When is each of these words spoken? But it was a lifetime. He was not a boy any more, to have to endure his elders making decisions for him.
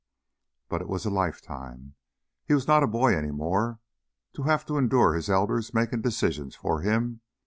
But 0.67 0.81
it 0.81 0.87
was 0.87 1.05
a 1.05 1.11
lifetime. 1.11 1.93
He 2.43 2.55
was 2.55 2.67
not 2.67 2.81
a 2.81 2.87
boy 2.87 3.15
any 3.15 3.29
more, 3.29 3.77
to 4.33 4.41
have 4.41 4.65
to 4.65 4.79
endure 4.79 5.13
his 5.13 5.29
elders 5.29 5.75
making 5.75 6.01
decisions 6.01 6.55
for 6.55 6.81
him. 6.81 7.21